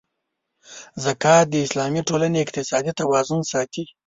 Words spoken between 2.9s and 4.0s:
توازن ساتي.